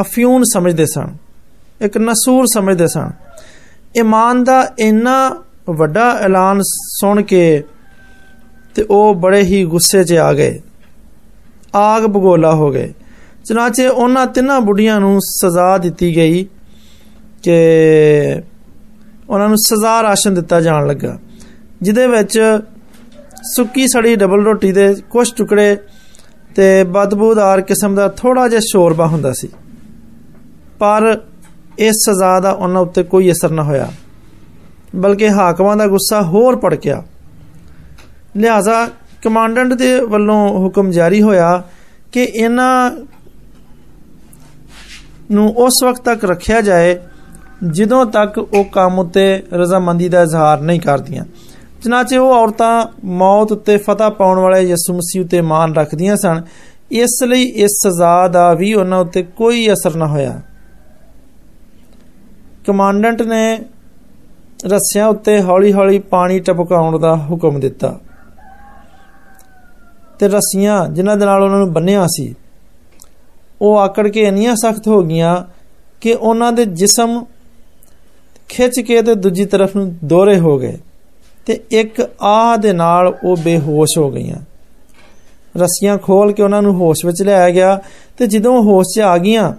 ਅਫਿਊਨ 0.00 0.44
ਸਮਝਦੇ 0.44 0.86
ਸਨ, 0.86 1.16
ਇੱਕ 1.80 1.98
ਨਸੂਰ 1.98 2.46
ਸਮਝਦੇ 2.46 2.86
ਸਨ 2.86 3.10
ਈਮਾਨ 3.98 4.44
ਦਾ 4.44 4.66
ਇੰਨਾ 4.78 5.16
ਵੱਡਾ 5.70 6.10
ਐਲਾਨ 6.20 6.60
ਸੁਣ 6.64 7.22
ਕੇ 7.22 7.62
ਤੇ 8.79 8.85
ਉਹ 8.89 9.13
ਬੜੇ 9.15 9.41
ਹੀ 9.41 9.63
ਗੁੱਸੇ 9.65 10.03
'ਚ 10.03 10.13
ਆ 10.13 10.31
ਗਏ 10.33 10.59
ਆਗ 11.75 12.05
ਬਗੋਲਾ 12.05 12.53
ਹੋ 12.53 12.71
ਗਏ 12.71 12.93
ਚਨਾਚੇ 13.45 13.87
ਉਹਨਾਂ 13.87 14.25
ਤਿੰਨਾਂ 14.27 14.59
ਬੁੱਢੀਆਂ 14.61 14.99
ਨੂੰ 14.99 15.19
ਸਜ਼ਾ 15.21 15.77
ਦਿੱਤੀ 15.77 16.15
ਗਈ 16.15 16.45
ਕਿ 17.43 17.55
ਉਹਨਾਂ 19.29 19.47
ਨੂੰ 19.49 19.57
ਸਜ਼ਾ 19.57 20.01
ਰਾਸ਼ਨ 20.03 20.33
ਦਿੱਤਾ 20.33 20.61
ਜਾਣ 20.61 20.87
ਲੱਗਾ 20.87 21.17
ਜਿਹਦੇ 21.81 22.07
ਵਿੱਚ 22.07 22.39
ਸੁੱਕੀ 23.55 23.87
ਸੜੀ 23.87 24.15
ਡਬਲ 24.15 24.43
ਰੋਟੀ 24.43 24.71
ਦੇ 24.71 24.93
ਕੁਝ 25.09 25.27
ਟੁਕੜੇ 25.33 25.75
ਤੇ 26.55 26.83
ਬਦਬੂਦਾਰ 26.83 27.61
ਕਿਸਮ 27.61 27.95
ਦਾ 27.95 28.07
ਥੋੜਾ 28.17 28.47
ਜਿਹਾ 28.47 28.61
ਸ਼ੋਰਬਾ 28.61 29.07
ਹੁੰਦਾ 29.07 29.31
ਸੀ 29.33 29.49
ਪਰ 30.79 31.17
ਇਸ 31.79 31.95
ਸਜ਼ਾ 32.05 32.39
ਦਾ 32.39 32.51
ਉਹਨਾਂ 32.51 32.81
ਉੱਤੇ 32.81 33.03
ਕੋਈ 33.03 33.31
ਅਸਰ 33.31 33.51
ਨਾ 33.51 33.63
ਹੋਇਆ 33.63 33.89
ਬਲਕਿ 34.95 35.29
ਹਾਕਮਾਂ 35.29 35.75
ਦਾ 35.77 35.87
ਗੁੱਸਾ 35.87 36.21
ਹੋਰ 36.23 36.55
ਭੜਕਿਆ 36.55 37.03
ਲਿਹਾਜ਼ਾ 38.36 38.88
ਕਮਾਂਡੈਂਟ 39.24 39.72
ਦੇ 39.72 40.00
ਵੱਲੋਂ 40.00 40.48
ਹੁਕਮ 40.48 40.90
ਜਾਰੀ 40.90 41.22
ਹੋਇਆ 41.22 41.62
ਕਿ 42.12 42.24
ਇਹਨਾਂ 42.24 42.90
ਨੂੰ 45.32 45.50
ਉਸ 45.50 45.84
ਵਕਤ 45.84 46.04
ਤੱਕ 46.04 46.24
ਰੱਖਿਆ 46.24 46.60
ਜਾਏ 46.60 47.00
ਜਦੋਂ 47.70 48.06
ਤੱਕ 48.06 48.38
ਉਹ 48.38 48.64
ਕੰਮ 48.64 48.98
ਉੱਤੇ 48.98 49.42
ਰਜ਼ਾਮੰਦੀ 49.52 50.08
ਦਾ 50.08 50.22
ਇਜ਼ਹਾਰ 50.22 50.60
ਨਹੀਂ 50.60 50.80
ਕਰਦੀਆਂ। 50.80 51.24
ਚਨਾਚੇ 51.84 52.16
ਉਹ 52.16 52.32
ਔਰਤਾਂ 52.32 52.86
ਮੌਤ 53.04 53.52
ਉੱਤੇ 53.52 53.76
ਫਤਹ 53.76 54.10
ਪਾਉਣ 54.10 54.38
ਵਾਲੇ 54.38 54.60
ਯਿਸੂ 54.60 54.94
ਮਸੀਹ 54.94 55.24
ਉਤੇ 55.24 55.40
ਮਾਨ 55.40 55.74
ਰੱਖਦੀਆਂ 55.74 56.16
ਸਨ। 56.16 56.42
ਇਸ 56.92 57.22
ਲਈ 57.22 57.42
ਇਸ 57.42 57.70
ਸਜ਼ਾ 57.70 58.28
ਦਾ 58.28 58.54
ਵੀ 58.54 58.74
ਉਹਨਾਂ 58.74 58.98
ਉੱਤੇ 58.98 59.22
ਕੋਈ 59.22 59.72
ਅਸਰ 59.72 59.96
ਨਾ 59.96 60.06
ਹੋਇਆ। 60.06 60.40
ਕਮਾਂਡੈਂਟ 62.66 63.22
ਨੇ 63.22 63.58
ਰੱਸਿਆਂ 64.66 65.06
ਉੱਤੇ 65.06 65.42
ਹੌਲੀ-ਹੌਲੀ 65.42 65.98
ਪਾਣੀ 65.98 66.40
ਟਪਕਾਉਣ 66.40 66.98
ਦਾ 66.98 67.16
ਹੁਕਮ 67.16 67.60
ਦਿੱਤਾ। 67.60 68.00
ਤੇ 70.19 70.27
ਰੱਸੀਆਂ 70.27 70.87
ਜਿਨ੍ਹਾਂ 70.89 71.15
ਦੇ 71.17 71.25
ਨਾਲ 71.25 71.43
ਉਹਨਾਂ 71.43 71.59
ਨੂੰ 71.59 71.71
ਬੰਨਿਆ 71.73 72.05
ਸੀ 72.07 72.33
ਉਹ 73.61 73.77
ਆਕੜ 73.77 74.07
ਕੇ 74.07 74.21
ਇੰਨੀਆਂ 74.21 74.55
ਸਖਤ 74.55 74.87
ਹੋ 74.87 75.01
ਗਈਆਂ 75.03 75.35
ਕਿ 76.01 76.13
ਉਹਨਾਂ 76.13 76.51
ਦੇ 76.51 76.65
ਜਿਸਮ 76.65 77.23
ਖਿੱਚ 78.49 78.79
ਕੇ 78.79 79.01
ਤੇ 79.01 79.15
ਦੂਜੀ 79.15 79.45
ਤਰਫ 79.45 79.75
ਨੂੰ 79.75 79.91
ਦੋਰੇ 80.03 80.39
ਹੋ 80.39 80.57
ਗਏ 80.59 80.77
ਤੇ 81.47 81.59
ਇੱਕ 81.71 82.01
ਆਹ 82.21 82.57
ਦੇ 82.57 82.73
ਨਾਲ 82.73 83.13
ਉਹ 83.23 83.37
ਬੇਹੋਸ਼ 83.37 83.97
ਹੋ 83.97 84.09
ਗਈਆਂ 84.11 84.37
ਰੱਸੀਆਂ 85.55 85.97
ਖੋਲ 85.97 86.31
ਕੇ 86.33 86.43
ਉਹਨਾਂ 86.43 86.61
ਨੂੰ 86.61 86.73
ਹੋਸ਼ 86.75 87.05
ਵਿੱਚ 87.05 87.21
ਲਿਆਇਆ 87.23 87.49
ਗਿਆ 87.49 87.79
ਤੇ 88.17 88.27
ਜਦੋਂ 88.27 88.61
ਹੋਸ਼ 88.63 88.87
'ਚ 88.95 88.99
ਆ 89.01 89.17
ਗਈਆਂ 89.17 89.51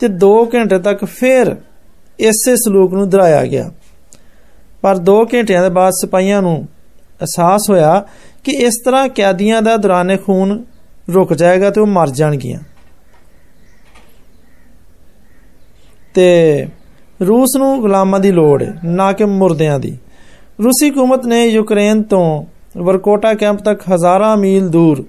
ਤੇ 0.00 0.08
2 0.24 0.32
ਘੰਟੇ 0.54 0.78
ਤੱਕ 0.78 1.04
ਫੇਰ 1.04 1.54
ਇਸੇ 2.18 2.54
ਸਲੂਕ 2.56 2.94
ਨੂੰ 2.94 3.08
ਦਰਾਇਆ 3.08 3.44
ਗਿਆ 3.46 3.70
ਪਰ 4.82 4.98
2 5.10 5.16
ਘੰਟਿਆਂ 5.34 5.62
ਦੇ 5.62 5.68
ਬਾਅਦ 5.68 5.92
ਸਿਪਾਹੀਆਂ 5.92 6.42
ਨੂੰ 6.42 6.56
ਅਹਿਸਾਸ 7.20 7.68
ਹੋਇਆ 7.70 8.04
ਕਿ 8.44 8.52
ਇਸ 8.56 8.80
ਤਰ੍ਹਾਂ 8.84 9.08
ਕੈਦੀਆਂ 9.08 9.62
ਦਾ 9.62 9.76
ਦੌਰਾਨੇ 9.76 10.16
ਖੂਨ 10.16 10.62
ਰੁਕ 11.08 11.32
ਜਾਏਗਾ 11.34 11.70
ਤੇ 11.70 11.80
ਉਹ 11.80 11.86
ਮਰ 11.86 12.10
ਜਾਣਗੀਆਂ 12.10 12.60
ਤੇ 16.14 16.66
ਰੂਸ 17.20 17.56
ਨੂੰ 17.56 17.80
ਗੁਲਾਮਾਂ 17.80 18.20
ਦੀ 18.20 18.30
ਲੋੜ 18.30 18.62
ਹੈ 18.62 18.72
ਨਾ 18.84 19.12
ਕਿ 19.12 19.24
ਮੁਰਦਿਆਂ 19.24 19.78
ਦੀ 19.78 19.96
ਰੂਸੀ 20.62 20.90
ਹਕੂਮਤ 20.90 21.26
ਨੇ 21.26 21.44
ਯੂਕਰੇਨ 21.46 22.02
ਤੋਂ 22.02 22.44
ਵਰਕੋਟਾ 22.76 23.32
ਕੈਂਪ 23.34 23.62
ਤੱਕ 23.62 23.82
ਹਜ਼ਾਰਾਂ 23.90 24.36
ਮੀਲ 24.36 24.68
ਦੂਰ 24.68 25.04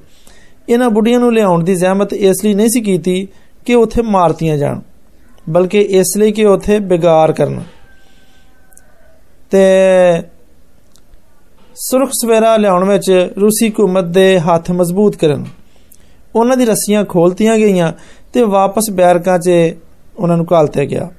ਇਹਨਾਂ 0.70 0.90
ਬੁੱਢੀਆਂ 0.90 1.20
ਨੂੰ 1.20 1.34
ਲਿਆਉਣ 1.34 1.64
ਦੀ 1.64 1.76
ਜ਼ਹਿਮਤ 1.76 2.14
ਇਸ 2.14 2.44
ਲਈ 2.46 2.54
ਨਹੀਂ 2.54 2.70
ਸੀ 2.70 2.82
ਕੀਤੀ 2.82 3.28
ਕਿ 3.66 3.76
ਉੱਥੇ 3.76 4.02
ਮਾਰਤੀਆਂ 4.02 4.58
ਜਾਣ 4.58 4.80
ਬਲਕਿ 5.50 5.80
ਇਸ 5.92 6.18
ਲਈ 6.18 6.32
ਕਿ 6.32 6.46
ਉੱਥੇ 6.46 6.80
ਬਿਗਾਰ 6.80 7.32
ਕਰਨ 7.32 7.62
ਤੇ 9.52 9.62
ਸੁਰਖ 11.77 12.11
ਸਵੇਰਾ 12.13 12.57
ਲਿਆਉਣ 12.57 12.89
ਵਿੱਚ 12.89 13.31
ਰੂਸੀ 13.41 13.69
ਹਕੂਮਤ 13.69 14.05
ਦੇ 14.05 14.41
ਹੱਥ 14.41 14.71
ਮਜ਼ਬੂਤ 14.71 15.17
ਕਰਨ। 15.17 15.45
ਉਹਨਾਂ 16.35 16.57
ਦੀ 16.57 16.65
ਰੱਸੀਆਂ 16.65 17.05
ਖੋਲਤੀਆਂ 17.05 17.57
ਗਈਆਂ 17.59 17.93
ਤੇ 18.33 18.43
ਵਾਪਸ 18.43 18.91
ਬੈਰਕਾਂ 18.91 19.39
'ਚ 19.39 19.51
ਉਹਨਾਂ 20.19 20.37
ਨੂੰ 20.37 20.47
ਘਾਲਤੇ 20.53 20.87
ਗਿਆ। 20.87 21.11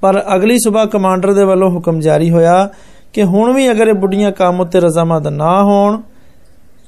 ਪਰ 0.00 0.24
ਅਗਲੀ 0.34 0.58
ਸਵੇਰ 0.58 0.86
ਕਮਾਂਡਰ 0.86 1.32
ਦੇ 1.32 1.44
ਵੱਲੋਂ 1.44 1.70
ਹੁਕਮ 1.70 2.00
ਜਾਰੀ 2.00 2.30
ਹੋਇਆ 2.30 2.68
ਕਿ 3.12 3.22
ਹੁਣ 3.22 3.52
ਵੀ 3.52 3.70
ਅਗਰ 3.70 3.88
ਇਹ 3.88 3.94
ਬੁੱਢੀਆਂ 3.94 4.32
ਕੰਮ 4.32 4.60
ਉੱਤੇ 4.60 4.80
ਰਜ਼ਾਮੰਦ 4.80 5.28
ਨਾ 5.28 5.62
ਹੋਣ, 5.62 6.00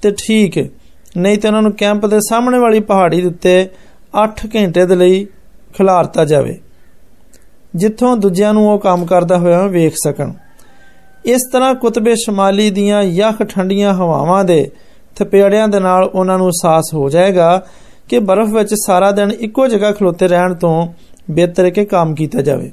ਤੇ 0.02 0.10
ਠੀਕ, 0.10 0.70
ਨਹੀਂ 1.16 1.38
ਤੇ 1.38 1.48
ਉਹਨਾਂ 1.48 1.62
ਨੂੰ 1.62 1.72
ਕੈਂਪ 1.72 2.06
ਦੇ 2.06 2.20
ਸਾਹਮਣੇ 2.20 2.58
ਵਾਲੀ 2.58 2.80
ਪਹਾੜੀ 2.80 3.20
ਦੇ 3.20 3.28
ਉੱਤੇ 3.28 3.68
8 4.24 4.46
ਘੰਟੇ 4.56 4.86
ਦੇ 4.86 4.96
ਲਈ 4.96 5.26
ਖਿਲਾਰਤਾ 5.76 6.24
ਜਾਵੇ। 6.24 6.58
ਜਿੱਥੋਂ 7.76 8.16
ਦੂਜਿਆਂ 8.16 8.54
ਨੂੰ 8.54 8.72
ਉਹ 8.72 8.78
ਕੰਮ 8.78 9.06
ਕਰਦਾ 9.06 9.38
ਹੋਇਆ 9.38 9.66
ਵੇਖ 9.66 9.94
ਸਕਣ। 9.96 10.32
ਇਸ 11.25 11.41
ਤਰ੍ਹਾਂ 11.51 11.73
ਕੁਤਬੇ 11.75 12.15
ਸ਼ਮਾਲੀ 12.15 12.69
ਦੀਆਂ 12.69 13.01
ਯਖ 13.03 13.41
ਠੰਡੀਆਂ 13.43 13.93
ਹਵਾਵਾਂ 13.93 14.43
ਦੇ 14.43 14.69
ਥਪੇੜਿਆਂ 15.17 15.67
ਦੇ 15.67 15.79
ਨਾਲ 15.79 16.03
ਉਹਨਾਂ 16.03 16.37
ਨੂੰ 16.37 16.47
ਅਹਿਸਾਸ 16.47 16.93
ਹੋ 16.93 17.09
ਜਾਏਗਾ 17.09 17.61
ਕਿ 18.09 18.19
ਬਰਫ਼ 18.19 18.53
ਵਿੱਚ 18.53 18.73
ਸਾਰਾ 18.85 19.11
ਦਿਨ 19.11 19.31
ਇੱਕੋ 19.39 19.67
ਜਗ੍ਹਾ 19.67 19.91
ਖਲੋਤੇ 19.91 20.27
ਰਹਿਣ 20.27 20.53
ਤੋਂ 20.53 20.87
ਬਿਹਤਰ 21.31 21.65
ਹੈ 21.65 21.69
ਕਿ 21.69 21.85
ਕੰਮ 21.85 22.13
ਕੀਤਾ 22.15 22.41
ਜਾਵੇ 22.41 22.71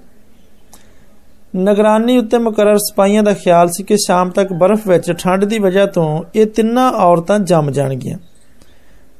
ਨਿਗਰਾਨੀ 1.56 2.16
ਉੱਤੇ 2.18 2.38
ਮੁਕਰਰ 2.38 2.76
ਸਿਪਾਹੀਆਂ 2.78 3.22
ਦਾ 3.22 3.32
ਖਿਆਲ 3.34 3.68
ਸੀ 3.68 3.82
ਕਿ 3.82 3.96
ਸ਼ਾਮ 3.96 4.30
ਤੱਕ 4.30 4.52
ਬਰਫ਼ 4.52 4.86
ਵਿੱਚ 4.88 5.10
ਠੰਡ 5.12 5.44
ਦੀ 5.44 5.58
ਵਜ੍ਹਾ 5.58 5.86
ਤੋਂ 5.86 6.08
ਇਹ 6.34 6.46
ਤਿੰਨਾਂ 6.46 6.90
ਔਰਤਾਂ 6.92 7.38
ਜੰਮ 7.38 7.70
ਜਾਣਗੀਆਂ 7.70 8.18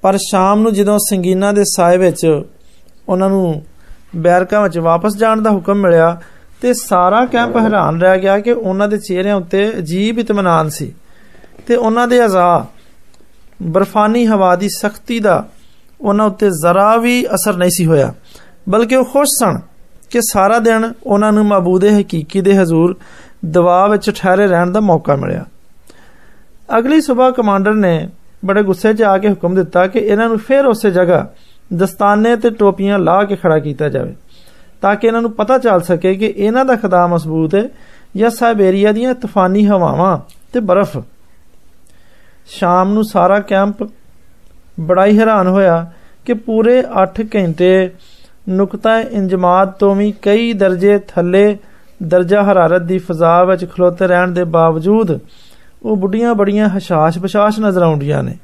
ਪਰ 0.03 0.17
ਸ਼ਾਮ 0.21 0.63
ਨੂੰ 0.63 0.73
ਜਦੋਂ 0.73 0.99
ਸੰਗੀਨਾ 1.11 1.53
ਦੇ 1.53 1.65
ਸਾਏ 1.67 1.97
ਵਿੱਚ 1.97 2.25
ਉਹਨਾਂ 3.09 3.29
ਨੂੰ 3.31 3.63
ਬੈਰਕਾਂ 4.17 4.63
ਵਿੱਚ 4.63 4.79
ਵਾਪਸ 4.79 5.17
ਜਾਣ 5.17 5.41
ਦਾ 5.41 5.51
ਹੁਕਮ 5.51 5.81
ਮਿਲਿਆ 5.81 6.17
ਤੇ 6.63 6.73
ਸਾਰਾ 6.75 7.25
ਕੈਂਪ 7.27 7.57
ਹੈਰਾਨ 7.57 8.01
ਰਹਿ 8.01 8.19
ਗਿਆ 8.19 8.39
ਕਿ 8.39 8.53
ਉਹਨਾਂ 8.53 8.89
ਦੇ 8.89 8.99
ਚਿਹਰਿਆਂ 8.99 9.37
ਉੱਤੇ 9.37 9.69
ਅਜੀਬ 9.79 10.19
ਇਤਮਾਨਾਨ 10.19 10.69
ਸੀ 10.69 10.93
ਤੇ 11.67 11.77
ਉਹਨਾਂ 11.77 12.07
ਦੇ 12.09 12.25
ਅਜ਼ਾ 12.25 12.67
ਬਰਫਾਨੀ 13.61 14.27
ਹਵਾ 14.27 14.55
ਦੀ 14.57 14.69
ਸਖਤੀ 14.71 15.19
ਦਾ 15.21 15.45
ਉਹਨਾਂ 16.01 16.27
ਉੱਤੇ 16.27 16.51
ਜ਼ਰਾ 16.53 16.97
ਵੀ 16.97 17.25
ਅਸਰ 17.35 17.57
ਨਹੀਂ 17.57 17.71
ਸੀ 17.71 17.87
ਹੋਇਆ 17.87 18.13
ਬਲਕਿ 18.69 18.97
ਉਹ 18.97 19.05
ਖੁਸ਼ 19.05 19.31
ਸਨ 19.39 19.61
ਕਿ 20.11 20.21
ਸਾਰਾ 20.23 20.59
ਦਿਨ 20.59 20.93
ਉਹਨਾਂ 21.07 21.33
ਨੂੰ 21.33 21.45
ਮਾਬੂਦ 21.47 21.85
ਹਕੀਕੀ 21.91 22.41
ਦੇ 22.41 22.57
ਹਜ਼ੂਰ 22.59 22.97
ਦਵਾ 23.47 23.87
ਵਿੱਚ 23.87 24.11
ਠਹਿਰੇ 24.11 24.47
ਰਹਿਣ 24.47 24.71
ਦਾ 24.73 24.81
ਮੌਕਾ 24.81 25.17
ਮਿਲਿਆ 25.17 25.45
ਅਗਲੀ 26.69 27.01
ਸਵੇਰ 27.01 27.33
ਕਮਾਂਡਰ 27.33 27.75
ਨੇ 27.75 28.09
ਬੜੇ 28.45 28.63
ਗੁੱਸੇ 28.63 28.93
'ਚ 28.95 29.03
ਆ 29.03 29.17
ਕੇ 29.19 29.29
ਹੁਕਮ 29.29 29.55
ਦਿੱਤਾ 29.55 29.87
ਕਿ 29.87 29.99
ਇਹਨਾਂ 29.99 30.29
ਨੂੰ 30.29 30.39
ਫਿਰ 30.39 30.67
ਉਸੇ 30.67 30.91
ਜਗ੍ਹਾ 30.91 31.27
ਦਸਤਾਨੇ 31.71 32.35
ਤੇ 32.37 32.51
ਟੋਪੀਆਂ 32.51 32.99
ਲਾ 32.99 33.23
ਕੇ 33.25 33.37
ਖੜਾ 33.37 33.59
ਕੀਤਾ 33.59 33.89
ਜਾਵੇ 33.89 34.15
ਤਾਂ 34.83 34.95
ਕਿ 34.97 35.07
ਇਹਨਾਂ 35.07 35.23
ਨੂੰ 35.23 35.31
ਪਤਾ 35.33 35.59
ਚੱਲ 35.59 35.81
ਸਕੇ 35.81 36.15
ਕਿ 36.15 36.33
ਇਹਨਾਂ 36.37 36.65
ਦਾ 36.65 36.77
ਖੁਦਾ 36.77 37.07
ਮਜ਼ਬੂਤ 37.07 37.55
ਹੈ 37.55 37.69
ਜਾਂ 38.17 38.31
ਸਾਈਬੇਰੀਆ 38.31 38.93
ਦੀਆਂ 38.93 39.15
ਤੂਫਾਨੀ 39.15 39.67
ਹਵਾਵਾਂ 39.67 40.19
ਤੇ 40.53 40.61
ਬਰਫ਼ 40.61 40.97
ਸ਼ਾਮ 42.49 42.93
ਨੂੰ 42.93 43.05
ਸਾਰਾ 43.05 43.39
ਕੈਂਪ 43.41 43.83
ਬੜਾ 44.81 45.07
ਹੀ 45.07 45.19
ਹੈਰਾਨ 45.19 45.49
ਹੋਇਆ 45.49 45.85
ਕਿ 46.27 46.35
ਪੂਰੇ 46.35 46.83
8 47.03 47.25
ਘੰਟੇ 47.37 47.91
ਨੁਕਤਾ 48.49 48.99
ਇੰਜਮਾਦ 49.01 49.73
ਤੋਂ 49.73 49.95
ਵੀ 49.95 50.13
ਕਈ 50.23 50.53
ਦਰਜੇ 50.53 50.99
ਥੱਲੇ 51.09 51.57
ਦਰਜਾ 52.03 52.43
ਹਰਾਰਤ 52.43 52.83
ਦੀ 52.83 52.99
ਫਜ਼ਾ 52.99 53.43
ਵਿੱਚ 53.45 53.65
ਖਲੋਤੇ 53.65 54.07
ਰਹਿਣ 54.07 54.33
ਦੇ 54.33 54.45
ਬਾਵਜੂਦ 54.45 55.19
ਉਹ 55.83 55.97
ਬੁੱਢੀਆਂ 55.97 56.35
ਬੜੀਆਂ 56.35 56.69
ਹਸ਼ਾਸ਼ 56.69 57.19
ਬਸ਼ਾਸ਼ 57.19 57.61
ਨਜ਼ਰ 57.61 57.83
ਆਉਂਦੀਆਂ 57.83 58.23
ਨੇ 58.23 58.37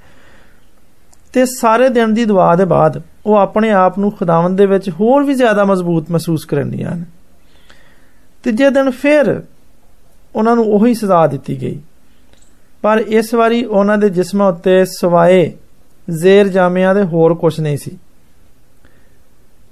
ਤੇ 1.37 1.45
ਸਾਰੇ 1.47 1.89
ਦਿਨ 1.89 2.15
ਦੀ 2.15 2.25
ਦੁਆ 2.25 2.55
ਦੇ 2.57 2.65
ਬਾਅਦ 2.65 3.01
ਉਹ 3.27 3.37
ਆਪਣੇ 3.37 3.71
ਆਪ 3.71 3.99
ਨੂੰ 3.99 4.11
ਖੁਦਾਵੰਦ 4.13 4.57
ਦੇ 4.57 4.67
ਵਿੱਚ 4.67 4.89
ਹੋਰ 4.91 5.25
ਵੀ 5.25 5.35
ਜ਼ਿਆਦਾ 5.35 5.65
ਮਜ਼ਬੂਤ 5.65 6.11
ਮਹਿਸੂਸ 6.11 6.45
ਕਰਨਦੀਆਂ 6.45 6.95
ਨੇ 6.97 7.05
ਤੀਜੇ 8.45 8.71
ਦਿਨ 8.71 8.91
ਫਿਰ 8.91 9.43
ਉਹਨਾਂ 10.37 10.57
ਨੂੰ 10.57 10.65
ਉਹੀ 10.65 10.95
ਸਜ਼ਾ 10.95 11.27
ਦਿੱਤੀ 11.27 11.61
ਗਈ 11.63 11.81
ਪਰ 12.83 12.99
ਇਸ 12.99 13.35
ਵਾਰੀ 13.35 13.65
ਉਹਨਾਂ 13.65 13.99
ਦੇ 13.99 14.09
ਜਿਸਮਾਂ 14.09 14.53
ਉੱਤੇ 14.53 14.85
ਸਵਾਏ 14.85 15.53
ਜ਼ੇਰ 16.11 16.49
ਜਾਮਿਆਂ 16.49 16.95
ਦੇ 16.95 17.03
ਹੋਰ 17.03 17.35
ਕੁਝ 17.35 17.61
ਨਹੀਂ 17.61 17.77
ਸੀ 17.77 17.97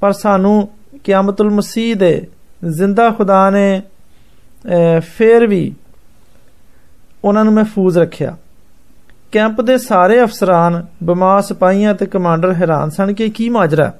ਪਰ 0.01 0.13
ਸਾਨੂੰ 0.13 0.69
ਕਿਆਮਤੁਲ 1.05 1.51
ਮਸੀਹ 1.51 1.97
ਦੇ 1.97 2.27
ਜ਼ਿੰਦਾ 2.71 3.11
ਖੁਦਾ 3.11 3.49
ਨੇ 3.51 3.83
ਫੇਰ 5.17 5.47
ਵੀ 5.47 5.73
ਉਹਨਾਂ 7.25 7.45
ਨੂੰ 7.45 7.53
ਮਹਿਫੂਜ਼ 7.53 7.99
ਰੱਖਿਆ 7.99 8.37
ਕੈਂਪ 9.35 9.61
ਦੇ 9.61 9.77
ਸਾਰੇ 9.79 10.23
ਅਫਸਰਾਨ 10.23 10.83
ਬਿਮਾਰ 11.05 11.41
ਸਿਪਾਹੀਆਂ 11.43 11.95
ਤੇ 11.95 12.07
ਕਮਾਂਡਰ 12.07 12.53
ਹੈਰਾਨ 12.53 12.91
ਸਨ 12.91 13.13
ਕਿ 13.13 13.29
ਕੀ 13.29 13.49
ਮਾਜਰਾ 13.49 13.93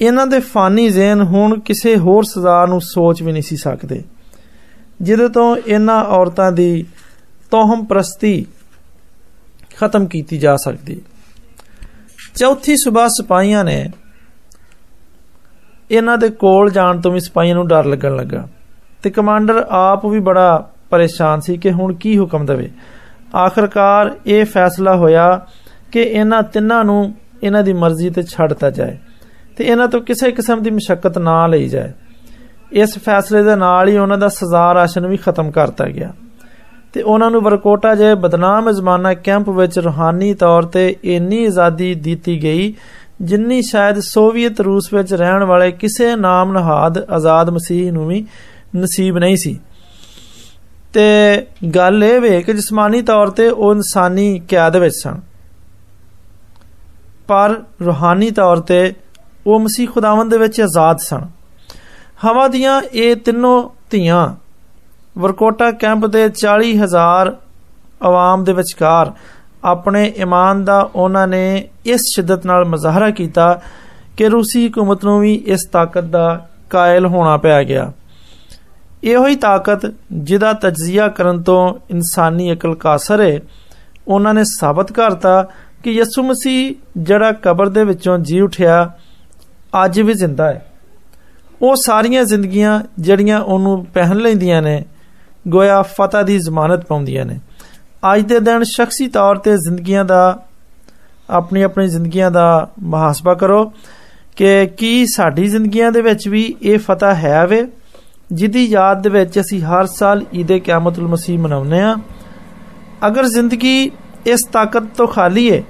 ਇਹਨਾਂ 0.00 0.26
ਦੇ 0.26 0.40
ਫਾਨੀ 0.40 0.88
ਜ਼ਿਹਨ 0.88 1.22
ਹੁਣ 1.22 1.58
ਕਿਸੇ 1.60 1.96
ਹੋਰ 1.96 2.24
ਸਜ਼ਾ 2.24 2.64
ਨੂੰ 2.66 2.80
ਸੋਚ 2.80 3.22
ਵੀ 3.22 3.32
ਨਹੀਂ 3.32 3.42
ਸੀ 3.42 3.56
ਸਕਦੇ 3.56 4.02
ਜਿਹਦੇ 5.00 5.28
ਤੋਂ 5.28 5.56
ਇਹਨਾਂ 5.56 6.02
ਔਰਤਾਂ 6.04 6.50
ਦੀ 6.52 6.84
ਤੋਹਮ 7.52 7.84
ਪ੍ਰਸਤੀ 7.84 8.46
ਖਤਮ 9.76 10.06
ਕੀਤੀ 10.06 10.38
ਜਾ 10.38 10.56
ਸਕਦੀ 10.56 11.00
ਚੌਥੀ 12.34 12.76
ਸਵੇਰ 12.76 13.08
ਸਿਪਾਹੀਆਂ 13.08 13.64
ਨੇ 13.64 13.86
ਇਹਨਾਂ 15.90 16.16
ਦੇ 16.18 16.28
ਕੋਲ 16.30 16.70
ਜਾਣ 16.70 17.00
ਤੋਂ 17.00 17.12
ਵੀ 17.12 17.20
ਸਿਪਾਹੀਆਂ 17.20 17.54
ਨੂੰ 17.54 17.66
ਡਰ 17.68 17.84
ਲੱਗਣ 17.84 18.16
ਲੱਗਾ 18.16 18.46
ਤੇ 19.02 19.10
ਕਮਾਂਡਰ 19.10 19.64
ਆਪ 19.70 20.06
ਵੀ 20.06 20.20
ਬੜਾ 20.20 20.56
ਪਰੇਸ਼ਾਨ 20.90 21.40
ਸੀ 21.40 21.56
ਕਿ 21.56 21.72
ਹੁਣ 21.72 21.94
ਕੀ 21.94 22.16
ਹੁਕਮ 22.18 22.46
ਦੇਵੇ 22.46 22.70
ਆਖਰਕਾਰ 23.34 24.10
ਇਹ 24.26 24.44
ਫੈਸਲਾ 24.44 24.96
ਹੋਇਆ 24.96 25.46
ਕਿ 25.92 26.02
ਇਹਨਾਂ 26.02 26.42
ਤਿੰਨਾਂ 26.42 26.84
ਨੂੰ 26.84 27.14
ਇਹਨਾਂ 27.42 27.62
ਦੀ 27.62 27.72
ਮਰਜ਼ੀ 27.72 28.10
ਤੇ 28.10 28.22
ਛੱਡਤਾ 28.22 28.70
ਜਾਏ 28.70 28.96
ਤੇ 29.56 29.64
ਇਹਨਾਂ 29.64 29.88
ਤੋਂ 29.88 30.00
ਕਿਸੇ 30.00 30.30
ਕਿਸਮ 30.30 30.62
ਦੀ 30.62 30.70
ਮੁਸ਼ਕਲ 30.70 31.22
ਨਾ 31.22 31.46
ਲਈ 31.46 31.68
ਜਾਏ 31.68 31.92
ਇਸ 32.72 32.98
ਫੈਸਲੇ 32.98 33.42
ਦੇ 33.42 33.56
ਨਾਲ 33.56 33.88
ਹੀ 33.88 33.96
ਉਹਨਾਂ 33.98 34.18
ਦਾ 34.18 34.28
ਸਜ਼ਾ 34.28 34.72
ਰਾਸ਼ਨ 34.74 35.06
ਵੀ 35.06 35.16
ਖਤਮ 35.16 35.50
ਕਰਤਾ 35.50 35.84
ਗਿਆ 35.84 36.12
ਤੇ 36.94 37.02
ਉਹਨਾਂ 37.02 37.30
ਨੂੰ 37.30 37.42
ਵਰਕੋਟਾ 37.42 37.94
ਜੇ 37.94 38.14
ਬਦਨਾਮ 38.14 38.70
ਜ਼ਮਾਨਾ 38.70 39.12
ਕੈਂਪ 39.14 39.48
ਵਿੱਚ 39.50 39.78
ਰੂਹਾਨੀ 39.78 40.34
ਤੌਰ 40.34 40.62
ਤੇ 40.62 40.94
ਇੰਨੀ 41.04 41.44
ਆਜ਼ਾਦੀ 41.46 41.94
ਦਿੱਤੀ 41.94 42.42
ਗਈ 42.42 42.74
ਜਿੰਨੀ 43.20 43.60
ਸ਼ਾਇਦ 43.62 43.98
ਸੋਵੀਅਤ 44.00 44.60
ਰੂਸ 44.60 44.92
ਵਿੱਚ 44.94 45.14
ਰਹਿਣ 45.14 45.44
ਵਾਲੇ 45.44 45.70
ਕਿਸੇ 45.70 46.14
ਨਾਮ 46.16 46.52
ਨਹਾਦ 46.52 46.98
ਆਜ਼ਾਦ 47.10 47.50
ਮਸੀਹ 47.50 47.92
ਨੂੰ 47.92 48.06
ਵੀ 48.06 48.24
ਨਸੀਬ 48.76 49.18
ਨਹੀਂ 49.18 49.36
ਸੀ 49.36 49.58
ਤੇ 50.92 51.46
ਗੱਲ 51.74 52.04
ਇਹ 52.04 52.20
ਵੇ 52.20 52.42
ਕਿ 52.42 52.52
ਜਿਸਮਾਨੀ 52.52 53.02
ਤੌਰ 53.02 53.30
ਤੇ 53.30 53.48
ਉਹ 53.48 53.74
ਇਨਸਾਨੀ 53.74 54.38
ਕਿਆਦ 54.48 54.76
ਵਿੱਚ 54.76 54.94
ਸਨ 54.94 55.20
ਪਰ 57.28 57.60
ਰੂਹਾਨੀ 57.82 58.30
ਤੌਰ 58.30 58.60
ਤੇ 58.60 58.92
ਉਹ 59.46 59.60
ਮਸੀਹ 59.60 59.88
ਖੁਦਾਵੰਦ 59.88 60.30
ਦੇ 60.30 60.38
ਵਿੱਚ 60.38 60.60
ਆਜ਼ਾਦ 60.60 60.98
ਸਨ 60.98 61.26
ਹਵਾ 62.24 62.46
ਦੀਆਂ 62.48 62.80
ਇਹ 62.92 63.16
ਤਿੰਨੋਂ 63.16 63.70
ਧੀਆਂ 63.90 64.28
ਵਰਕੋਟਾ 65.18 65.70
ਕੈਂਪ 65.70 66.06
ਦੇ 66.06 66.28
40000 66.46 67.32
ਆਵਾਮ 68.02 68.44
ਦੇ 68.44 68.52
ਵਿਚਕਾਰ 68.52 69.12
ਆਪਣੇ 69.64 70.12
ਈਮਾਨ 70.18 70.64
ਦਾ 70.64 70.80
ਉਹਨਾਂ 70.94 71.26
ਨੇ 71.28 71.44
ਇਸ 71.86 72.00
ਸ਼ਿੱਦਤ 72.14 72.46
ਨਾਲ 72.46 72.64
ਮਜ਼ਾਹਰਾ 72.64 73.10
ਕੀਤਾ 73.10 73.60
ਕਿ 74.16 74.28
ਰੂਸੀ 74.28 74.66
ਹਕੂਮਤ 74.68 75.04
ਨੂੰ 75.04 75.18
ਵੀ 75.20 75.34
ਇਸ 75.46 75.66
ਤਾਕਤ 75.72 76.04
ਦਾ 76.08 76.26
ਕਾਇਲ 76.70 77.06
ਹੋਣਾ 77.06 77.36
ਪਿਆ 77.36 77.62
ਗਿਆ 77.62 77.90
ਇਹੋ 79.04 79.26
ਹੀ 79.26 79.36
ਤਾਕਤ 79.36 79.86
ਜਿਹਦਾ 80.12 80.52
ਤਜਜ਼ੀਆ 80.52 81.08
ਕਰਨ 81.08 81.42
ਤੋਂ 81.42 81.74
ਇਨਸਾਨੀ 81.90 82.52
ਅਕਲ 82.52 82.74
ਕਾਸਰ 82.74 83.20
ਹੈ 83.20 83.40
ਉਹਨਾਂ 84.08 84.34
ਨੇ 84.34 84.44
ਸਾਬਤ 84.44 84.92
ਕਰਤਾ 84.92 85.42
ਕਿ 85.82 85.90
ਯਿਸੂ 85.90 86.22
ਮਸੀਹ 86.22 86.74
ਜਿਹੜਾ 86.98 87.32
ਕਬਰ 87.32 87.68
ਦੇ 87.68 87.84
ਵਿੱਚੋਂ 87.84 88.18
ਜੀ 88.18 88.40
ਉਠਿਆ 88.40 88.90
ਅੱਜ 89.84 90.00
ਵੀ 90.00 90.14
ਜ਼ਿੰਦਾ 90.14 90.52
ਹੈ 90.52 90.64
ਉਹ 91.62 91.74
ਸਾਰੀਆਂ 91.76 92.24
ਜ਼ਿੰਦਗੀਆਂ 92.24 92.80
ਜਿਹੜੀਆਂ 92.98 93.40
ਉਹਨੂੰ 93.40 93.84
ਪਹਿਨ 93.84 94.16
ਲੈਂਦੀਆਂ 94.16 94.62
ਨੇ 94.62 94.82
ਗੋਇਆ 95.48 95.82
ਫਤਹ 95.82 96.22
ਦੀ 96.22 96.38
ਜ਼ਮਾਨਤ 96.38 96.84
ਪਾਉਂਦੀਆਂ 96.84 97.24
ਨੇ 97.24 97.38
ਅੱਜ 98.14 98.22
ਦੇ 98.22 98.38
ਦਿਨ 98.40 98.62
ਸ਼ਖਸੀ 98.64 99.08
ਤੌਰ 99.08 99.38
ਤੇ 99.38 99.56
ਜ਼ਿੰਦਗੀਆਂ 99.56 100.04
ਦਾ 100.04 100.42
ਆਪਣੀ 101.30 101.62
ਆਪਣੀ 101.62 101.86
ਜ਼ਿੰਦਗੀਆਂ 101.86 102.30
ਦਾ 102.30 102.68
ਮੁਹਾਸਬਾ 102.82 103.34
ਕਰੋ 103.34 103.64
ਕਿ 104.36 104.66
ਕੀ 104.66 105.06
ਸਾਡੀ 105.06 105.46
ਜ਼ਿੰਦਗੀਆਂ 105.46 105.92
ਦੇ 105.92 106.00
ਵਿੱਚ 106.00 106.28
ਵੀ 106.28 106.54
ਇਹ 106.62 106.78
ਫਤਹ 106.78 107.14
ਹੈ 107.14 107.46
ਵੇ 107.46 107.66
ਜਿੱਦੀ 108.33 108.63
ਯਾਦ 108.65 109.01
ਦੇ 109.01 109.09
ਵਿੱਚ 109.09 109.39
ਅਸੀਂ 109.39 109.61
ਹਰ 109.61 109.85
ਸਾਲ 109.85 110.25
ਈਦ 110.33 110.51
ਕਿਆਮਤੁਲ 110.57 111.07
ਮਸੀਹ 111.07 111.39
ਮਨਾਉਂਦੇ 111.39 111.79
ਆ 111.79 111.95
ਅਗਰ 113.07 113.25
ਜ਼ਿੰਦਗੀ 113.25 113.91
ਇਸ 114.27 114.39
ਤਾਕਤ 114.51 114.83
ਤੋਂ 114.97 115.07
ਖਾਲੀ 115.07 115.51
ਹੈ 115.51 115.61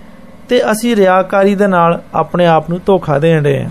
ਤੇ 0.49 0.71
ਅਸੀਂ 0.71 0.95
ਰਿਆਕਾਰੀ 0.95 1.55
ਦੇ 1.55 1.67
ਨਾਲ 1.67 2.01
ਆਪਣੇ 2.13 2.45
ਆਪ 2.45 2.69
ਨੂੰ 2.69 2.79
ਧੋਖਾ 2.85 3.19
ਦੇਣ 3.19 3.43
ਰਹੇ 3.43 3.63
ਹਾਂ। 3.63 3.69